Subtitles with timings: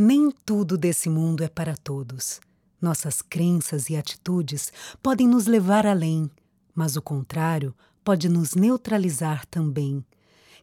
[0.00, 2.40] Nem tudo desse mundo é para todos.
[2.80, 6.30] Nossas crenças e atitudes podem nos levar além,
[6.72, 10.06] mas o contrário pode nos neutralizar também.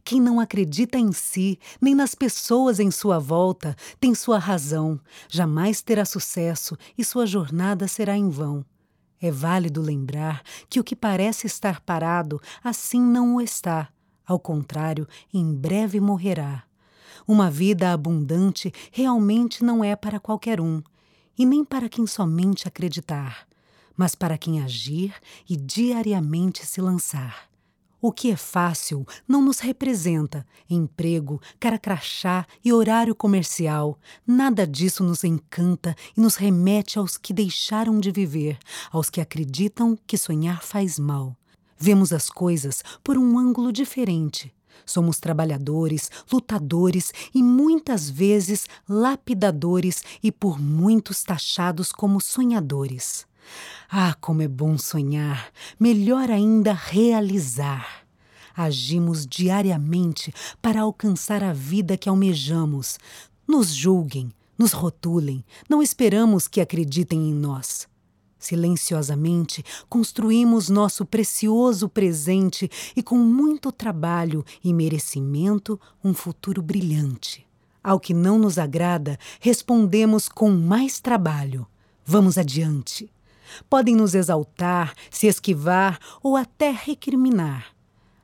[0.06, 4.98] Quem não acredita em si, nem nas pessoas em sua volta, tem sua razão,
[5.28, 8.64] jamais terá sucesso e sua jornada será em vão.
[9.22, 13.90] É válido lembrar que o que parece estar parado, assim não o está.
[14.26, 16.64] Ao contrário, em breve morrerá.
[17.28, 20.82] Uma vida abundante realmente não é para qualquer um,
[21.38, 23.48] e nem para quem somente acreditar,
[23.96, 25.14] mas para quem agir
[25.50, 27.50] e diariamente se lançar.
[28.02, 30.46] O que é fácil não nos representa.
[30.70, 33.98] Emprego, cara crachá e horário comercial.
[34.28, 38.60] Nada disso nos encanta e nos remete aos que deixaram de viver,
[38.92, 41.36] aos que acreditam que sonhar faz mal.
[41.80, 44.54] Vemos as coisas por um ângulo diferente.
[44.86, 53.26] Somos trabalhadores, lutadores e muitas vezes lapidadores e por muitos taxados como sonhadores.
[53.90, 58.06] Ah, como é bom sonhar, melhor ainda realizar.
[58.56, 62.98] Agimos diariamente para alcançar a vida que almejamos.
[63.48, 67.88] Nos julguem, nos rotulem, não esperamos que acreditem em nós.
[68.46, 77.44] Silenciosamente construímos nosso precioso presente e, com muito trabalho e merecimento, um futuro brilhante.
[77.84, 81.66] Ao que não nos agrada, respondemos com mais trabalho.
[82.06, 83.12] Vamos adiante.
[83.68, 87.74] Podem nos exaltar, se esquivar ou até recriminar.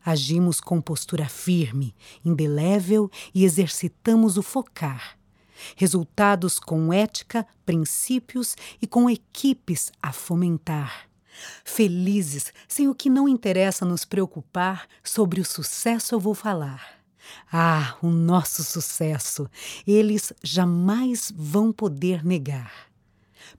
[0.05, 5.19] Agimos com postura firme, indelével e exercitamos o focar
[5.75, 11.09] resultados com ética, princípios e com equipes a fomentar.
[11.63, 17.01] Felizes sem o que não interessa nos preocupar, sobre o sucesso eu vou falar.
[17.51, 19.49] Ah, o nosso sucesso,
[19.87, 22.90] eles jamais vão poder negar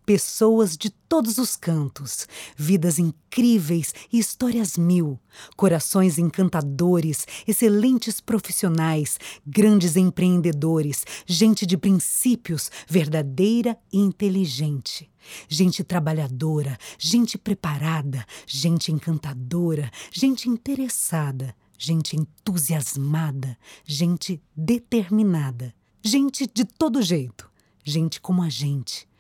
[0.05, 2.27] pessoas de todos os cantos,
[2.57, 5.21] vidas incríveis e histórias mil,
[5.57, 15.11] corações encantadores, excelentes profissionais, grandes empreendedores, gente de princípios, verdadeira e inteligente.
[15.49, 27.03] Gente trabalhadora, gente preparada, gente encantadora, gente interessada, gente entusiasmada, gente determinada, gente de todo
[27.03, 27.51] jeito,
[27.85, 29.12] gente como a gente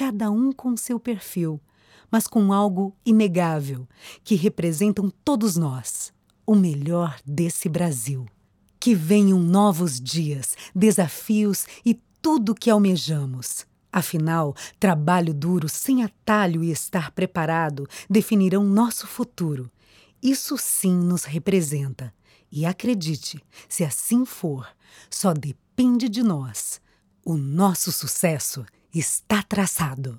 [0.00, 1.60] cada um com seu perfil,
[2.10, 3.86] mas com algo inegável,
[4.24, 6.10] que representam todos nós,
[6.46, 8.24] o melhor desse Brasil.
[8.80, 13.66] Que venham novos dias, desafios e tudo que almejamos.
[13.92, 19.70] Afinal, trabalho duro, sem atalho e estar preparado definirão nosso futuro.
[20.22, 22.10] Isso sim nos representa.
[22.50, 23.38] E acredite,
[23.68, 24.66] se assim for,
[25.10, 26.80] só depende de nós.
[27.22, 28.64] O nosso sucesso
[28.94, 30.18] está traçado.